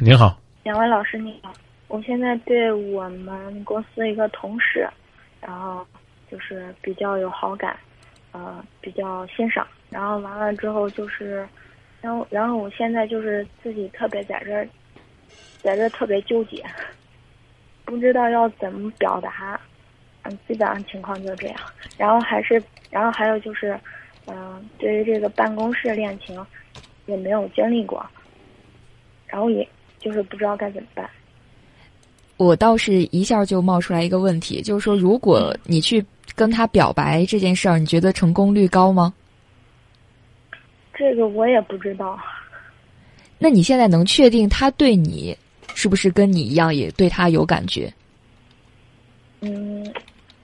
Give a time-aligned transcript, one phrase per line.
[0.00, 1.52] 您好，两位老师你好，
[1.88, 4.88] 我现在对我们公司一个同事，
[5.40, 5.84] 然后
[6.30, 7.76] 就是比较有好感，
[8.30, 11.48] 呃，比较欣赏，然后完了之后就是，
[12.00, 14.68] 然后然后我现在就是自己特别在这儿，
[15.64, 16.64] 在这儿特别纠结，
[17.84, 19.60] 不知道要怎么表达，
[20.22, 21.60] 嗯，基本上情况就这样。
[21.96, 23.76] 然后还是，然后还有就是，
[24.26, 26.46] 嗯、对于这个办公室恋情，
[27.06, 28.06] 也没有经历过，
[29.28, 29.66] 然后也
[29.98, 31.08] 就是不知道该怎么办。
[32.36, 39.12] 我倒是一下就冒出来一个问题，就是说，如果你去跟他表白这件事儿，你觉得成功率高吗？
[40.94, 42.18] 这个我也不知道。
[43.38, 45.36] 那你现在能确定他对你
[45.74, 47.92] 是不是跟你一样也对他有感觉？
[49.40, 49.86] 嗯，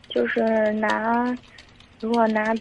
[0.09, 0.41] 就是
[0.75, 1.37] 拿
[2.01, 2.55] 如果拿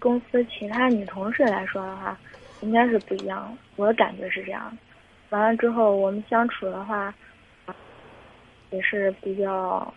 [0.00, 2.18] 公司其他女同事来说的话，
[2.62, 3.56] 应该是不一样。
[3.76, 4.76] 我的感觉是这样。
[5.30, 7.12] 完了之后，我们相处的话，
[8.70, 9.92] 也是比较，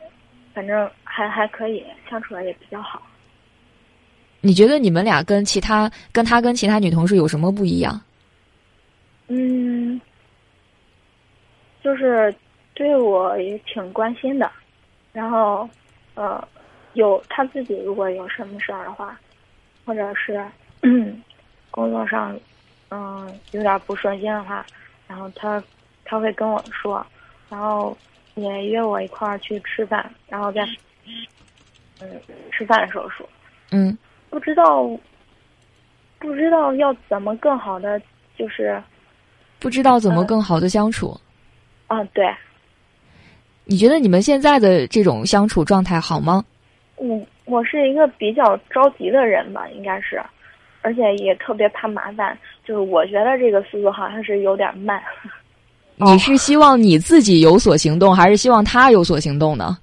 [0.53, 3.01] 反正还还可以，相处的也比较好。
[4.41, 7.99] 你觉得你们俩跟其他跟他跟其他女同事有什么不一样？
[9.27, 9.99] 嗯，
[11.81, 12.33] 就是
[12.73, 14.51] 对我也挺关心的，
[15.13, 15.67] 然后
[16.15, 16.45] 呃，
[16.93, 19.17] 有他自己如果有什么事儿的话，
[19.85, 20.45] 或者是
[20.81, 21.23] 嗯
[21.71, 22.37] 工作上
[22.89, 24.65] 嗯有点不顺心的话，
[25.07, 25.63] 然后他
[26.05, 27.05] 他会跟我说，
[27.49, 27.97] 然后
[28.35, 30.65] 也约我一块儿去吃饭，然后在
[32.01, 32.07] 嗯
[32.51, 33.27] 吃饭的时候说，
[33.71, 33.97] 嗯，
[34.29, 34.83] 不知道
[36.19, 38.01] 不知道要怎么更好的
[38.37, 38.81] 就是
[39.59, 41.19] 不知道怎么更好的相处。
[41.87, 42.25] 啊对。
[43.65, 46.43] 你觉得你们现在的这种相处状态好吗？
[46.95, 50.21] 我我是一个比较着急的人吧，应该是，
[50.83, 52.37] 而且也特别怕麻烦。
[52.63, 55.01] 就是我觉得这个速度好像是有点慢。
[55.97, 59.77] 你是希望你自己有所行动，还是希望他有所行动呢？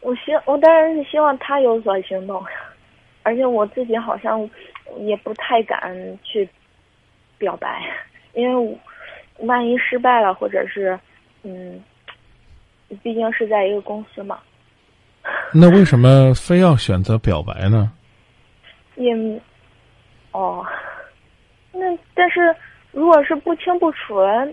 [0.00, 2.42] 我希我当然是希望他有所行动，
[3.22, 4.48] 而且我自己好像
[4.98, 6.46] 也不太敢去
[7.38, 7.80] 表白，
[8.34, 8.78] 因为
[9.38, 10.98] 万一失败了，或者是
[11.42, 11.80] 嗯，
[13.02, 14.38] 毕竟是在一个公司嘛，
[15.54, 17.90] 那为什么非要选择表白呢？
[18.96, 19.14] 也
[20.34, 20.66] 哦，
[21.72, 21.80] 那
[22.12, 22.54] 但是
[22.90, 24.48] 如果是不清不楚的，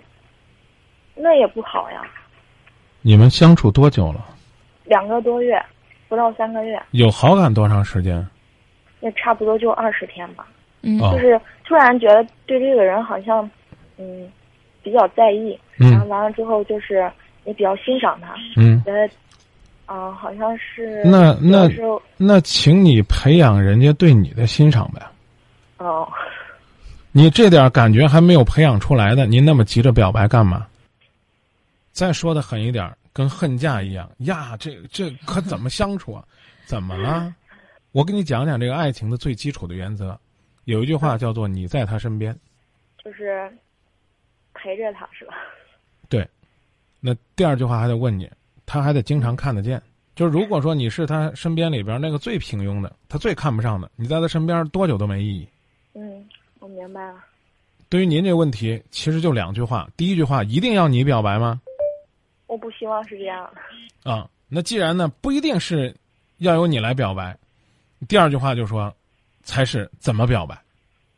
[1.16, 2.04] 那也不好呀。
[3.02, 4.24] 你们相处多久了？
[4.86, 5.60] 两个多月，
[6.08, 8.24] 不到三个月，有好感多长时间？
[9.00, 10.48] 也差不多就二十天吧。
[10.84, 13.50] 嗯哦就是突然觉得对这个人好像，
[13.98, 14.32] 嗯，
[14.84, 17.12] 比较在意，嗯然后完了之后就是
[17.46, 19.10] 也比较欣赏他，嗯，觉得，
[19.88, 21.68] 啊、好像是那那
[22.18, 25.02] 那请你培养人家对你的欣赏呗。
[25.84, 26.08] 哦，
[27.12, 30.68] 你这点感觉还没有培养出来的，您那么急着表白干嘛？
[31.92, 34.56] 再说的狠一点，跟恨嫁一样呀！
[34.58, 36.24] 这这可怎么相处啊？
[36.66, 37.34] 怎么了？
[37.92, 40.18] 我给你讲讲这个爱情的最基础的原则。
[40.66, 42.34] 有一句话叫做“你在他身边
[43.04, 43.52] 就是
[44.54, 45.34] 陪着他是吧？”，
[46.08, 46.26] 对
[47.02, 48.30] 那第二句话还得问你，
[48.66, 49.82] 他还得经常看得见。
[50.16, 55.48] 就是如果说你是他身边里边那个最平庸的，他最看不上的，你在他身边多久都没意义。
[55.94, 56.28] 嗯，
[56.60, 57.24] 我明白了。
[57.90, 59.90] 对于您这个问题，其实就两句话。
[59.98, 61.62] 第一句话，一定要你表白吗？
[62.48, 64.12] 我不希望是这样的。
[64.12, 65.94] 啊，那既然呢不一定是
[66.38, 67.38] 要由你来表白，
[68.08, 68.94] 第二句话就说，
[69.44, 70.58] 才是怎么表白，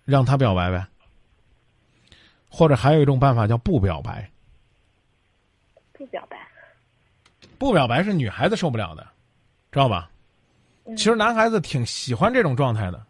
[0.06, 0.85] 让他表白呗。
[2.50, 4.29] 或者还有一种办法叫不表白，
[5.94, 6.38] 不表白。
[7.57, 9.07] 不表白是女孩子受不了的，
[9.72, 10.09] 知道吧？
[10.85, 13.01] 嗯其实男孩子挺喜欢这种状态的。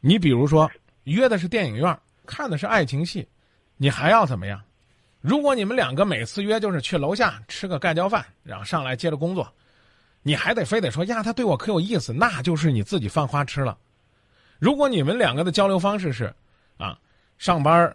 [0.00, 0.70] 你比如说
[1.04, 3.26] 约的是电影院，看的是爱情戏，
[3.76, 4.62] 你还要怎么样？
[5.20, 9.52] 如果你们两个每次约就是去楼下吃个盖浇饭，然后上来接着工作，
[10.22, 13.76] 你还得非得说呀，他对我可有意思，那就是你自己犯花痴了。
[14.60, 16.32] 如果你们两个的交流方式是，
[16.76, 16.98] 啊，
[17.36, 17.94] 上班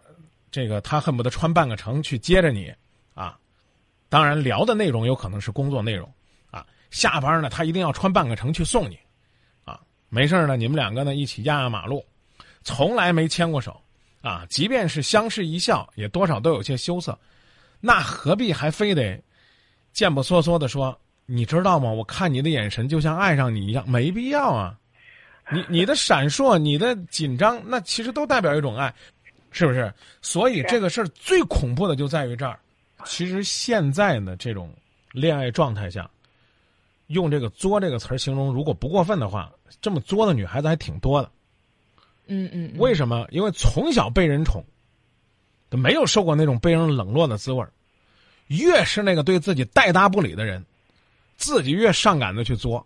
[0.52, 2.74] 这个他恨不得穿半个城去接着你，
[3.14, 3.38] 啊，
[4.10, 6.12] 当然聊的内容有可能是工作内容，
[6.52, 9.00] 啊，下班呢他一定要穿半个城去送你，
[10.14, 12.06] 没事儿呢你们两个呢一起压压马路，
[12.64, 13.82] 从来没牵过手，
[14.22, 17.18] 啊，即便是相视一笑，也多少都有些羞涩，
[17.80, 19.20] 那何必还非得
[19.92, 20.96] 贱不嗦嗦的说，
[21.26, 21.90] 你知道吗？
[21.90, 24.78] 我看你的眼神就像爱上你一样，没必要啊。
[25.52, 28.94] 你你的 闪烁，你的紧张，那其实都代表一种爱，
[29.50, 29.92] 是不是？
[30.22, 32.60] 所以这个事儿最恐怖的就在于这儿。
[33.04, 34.72] 其实现在呢，这种
[35.12, 36.10] 恋爱状态下，
[37.14, 39.52] 用这个“作”这个词儿形容，如果不过分的话，
[39.82, 41.32] 这么作的女孩子还挺多的。
[42.28, 43.26] 嗯嗯，为什么？
[43.32, 44.64] 因为从小被人宠，
[45.70, 47.72] 都没有受过那种被人冷落的滋味儿。
[48.48, 50.64] 越是那个对自己带搭不理的人，
[51.38, 52.86] 自己越上赶着去作。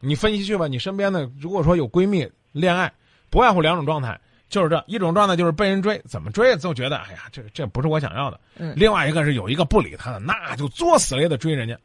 [0.00, 2.92] 你分析去吧，你身边的如果说有闺蜜恋爱，
[3.30, 8.38] 不外乎两种状态，就是这一种状态就是被人追，怎么追都觉得哎呀，这这不是我想要的。
[8.56, 11.78] 嗯另外一个是有一个不理他的，那就作死了也得追人家。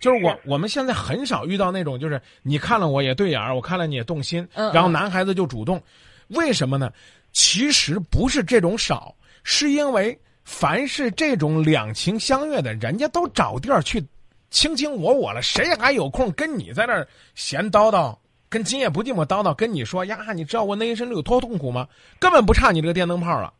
[0.00, 5.80] 就是我我们现在很少遇到那种，就是你看了我也对眼儿，我看了你也动心，嗯然后男孩子就主动，
[6.28, 6.90] 为什么呢？
[7.32, 9.14] 其实不是这种少，
[9.44, 14.04] 是因为凡是这种两情相悦的，人家都找地儿去
[14.50, 17.06] 卿卿我我了，谁还有空跟你在那儿
[17.36, 18.16] 闲叨叨？
[18.48, 21.86] 跟今夜不寂寞叨叨，跟你说呀，你知道我那一身有多痛苦吗？
[22.18, 23.52] 根本不差你这个电灯泡了，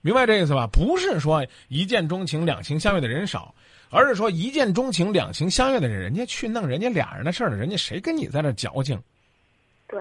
[0.00, 0.66] 明白这意思吧？
[0.66, 3.54] 不是说一见钟情、两情相悦的人少，
[3.90, 9.02] 而是说一见钟情、两情相悦的人，人家去弄人家俩人的事儿了，人家谁跟你在这矫情？
[9.88, 10.00] 对，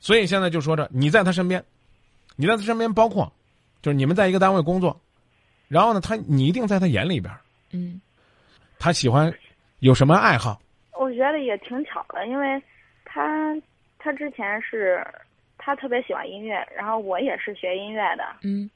[0.00, 1.64] 所以现在就说着，你在他身边，
[2.36, 3.32] 你在他身边，包括
[3.80, 5.00] 就是你们在一个单位工作，
[5.68, 7.40] 然后呢，他你一定在他眼里边儿，
[7.70, 8.00] 嗯
[8.80, 9.32] 他喜欢
[9.78, 10.60] 有什么爱好？
[10.92, 12.60] 我觉得也挺巧的，因为
[13.04, 13.56] 他
[13.98, 15.06] 他之前是
[15.56, 18.68] 他特别喜欢音乐，然后我也是学音乐的，嗯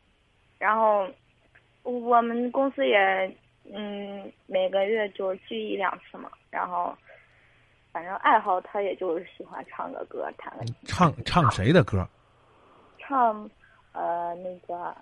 [0.58, 1.08] 然后
[1.82, 3.36] 我们公司也
[3.72, 6.96] 嗯每个月就聚一两次嘛，然后
[7.92, 12.06] 反正爱好他也就是喜欢唱个歌，弹个唱唱谁的歌？
[12.98, 13.48] 唱
[13.92, 14.94] 呃那个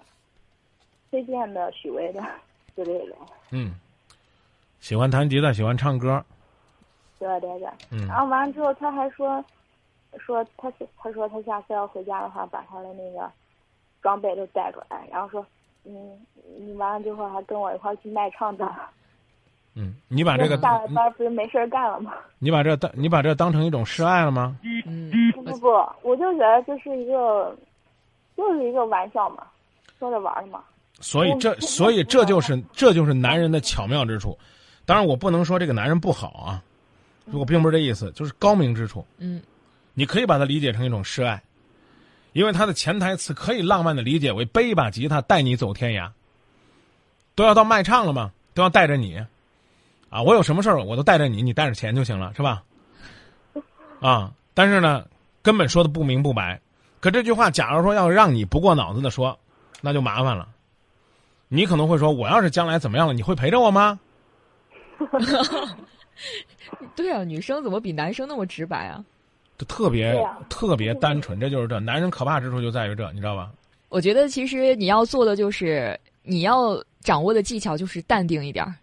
[1.10, 2.20] 崔健的、许巍的
[2.74, 3.16] 之类的，
[3.50, 3.74] 嗯，
[4.80, 6.24] 喜欢弹吉他，喜欢唱歌。
[7.18, 7.68] 对对对。
[7.90, 9.44] 嗯然后完了之后，他还说
[10.18, 13.30] 说他他说他下次要回家的话，把他的那个
[14.00, 15.46] 装备都带过来，然后说
[15.84, 16.18] 嗯
[16.58, 18.70] 你完了之后还跟我一块儿去卖唱的。
[19.74, 22.12] 嗯，你把这个 下了班不是没事儿干了吗？
[22.38, 24.56] 你把这当你把这当成一种示爱了吗？
[24.86, 25.68] 嗯不不不，
[26.02, 27.56] 我就觉得这是一个，
[28.36, 29.44] 就是一个玩笑嘛，
[29.98, 30.60] 说着玩儿嘛。
[31.00, 34.36] 所以这所以这就是这就是男人的巧妙之处。
[34.84, 36.62] 当然，我不能说这个男人不好啊，
[37.32, 39.06] 我并不是这意思，就是高明之处。
[39.18, 39.40] 嗯
[39.94, 41.40] 你可以把它理解成一种示爱，
[42.32, 46.10] 因为它的潜台词可以浪漫的理解为背一把吉他带你走天涯。
[47.36, 49.16] 都要到卖唱了嘛，都要带着你，
[50.10, 52.62] 啊，我有什么事儿我都带着你，你带着钱就行了，是吧？
[54.00, 55.06] 啊，但是呢，
[55.40, 56.60] 根本说的不明不白。
[57.00, 59.38] 可这句话，假如说要让你不过脑子的说，
[59.80, 60.48] 那就麻烦了。
[61.48, 63.98] 你可能会说，我要是将来怎么样了，你会陪着我吗？
[66.94, 69.02] 对啊，女生怎么比男生那么直白啊？
[69.60, 73.52] 就特别、啊特别单纯，这就是这男人可怕之处就在于这，你知道吧？
[73.90, 78.74] 我觉得其实你要做的就是你要掌握的技巧就是淡定一点儿，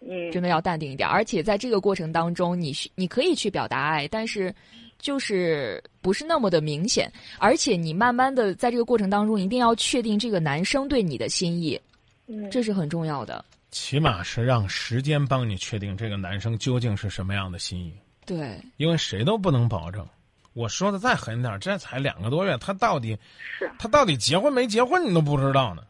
[0.00, 1.12] 嗯，真的要淡定一点儿。
[1.12, 4.52] 而且在这个过程当中，你你可以去表达爱，但是
[4.98, 7.12] 就是不是那么的明显。
[7.38, 11.80] 而且你慢慢的在这个过程当中，一定要确定这个男生对你的心意，
[12.26, 13.44] 嗯，这是很重要的。
[13.70, 17.92] 起码是让时间帮你确定这个男生究竟是什么样的心意，
[18.28, 20.06] 对，因为谁都不能保证。
[20.52, 23.18] 我说的再狠点儿，这才两个多月，他到底
[23.58, 25.82] 是他到底结婚没结婚你都不知道呢？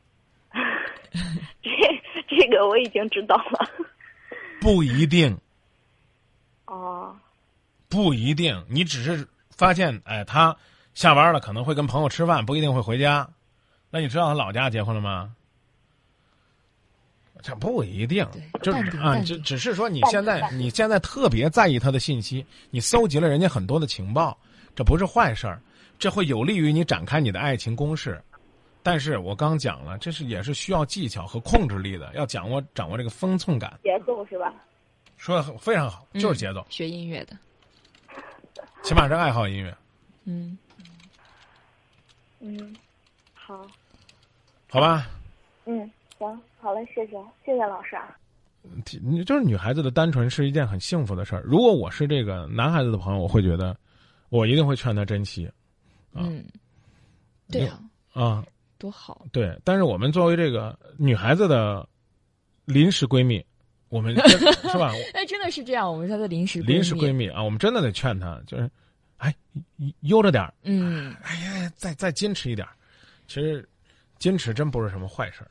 [1.63, 1.71] 这
[2.29, 3.69] 这个我已经知道了。
[4.61, 5.37] 不一定，
[6.67, 7.17] 哦，
[7.89, 10.55] 不一定，你只是发现，哎，他
[10.95, 13.29] 下班了可能会跟朋友吃饭，不一定会回家。
[13.91, 15.35] 那你知道他老家结婚了吗？
[17.43, 18.27] 这不一定，
[18.63, 24.37] 就是啊，只只是说你现在你现在特别在意他的信息，你搜集了人家很多的情报，
[24.75, 25.61] 这不是坏事儿，
[25.99, 28.21] 这会有利于你展开你的爱情攻势。
[28.83, 33.79] 但是我刚讲了，这是也是需要技巧和控制力的，要掌握掌握这个分寸感。
[33.83, 34.55] 节奏是吧？
[35.17, 37.37] 说的非常好，就是节奏，嗯学音乐的，
[38.85, 39.77] 起码是爱好音乐，
[40.25, 40.57] 嗯，
[42.39, 42.75] 嗯，
[43.35, 43.67] 好，
[44.71, 45.09] 好吧？
[45.67, 47.13] 嗯，行，好嘞，谢谢，
[47.45, 48.17] 谢谢老师啊。
[49.03, 51.43] 你就是女孩子的单纯是一件很幸福的事儿。
[51.43, 53.75] 如果我是这个男孩子的朋友，我会觉得，
[54.29, 55.47] 我一定会劝他珍惜。
[56.13, 56.45] 啊嗯，
[57.51, 57.81] 对啊，
[58.13, 58.45] 啊，
[58.79, 59.57] 多好，对。
[59.65, 61.89] 但是我们作为这个女孩子的
[62.65, 63.45] 临时闺蜜，
[63.89, 64.93] 我们 是吧？
[65.15, 68.69] 哎，真的是这样，我们是她的临时临时闺蜜，蜜啊，我们真的得劝她，就是，
[69.19, 69.33] 哎，
[70.01, 72.75] 悠着点儿，嗯，哎呀，再再矜持一点儿。
[73.29, 73.67] 其实，
[74.19, 75.47] 矜持真不是什么坏事儿。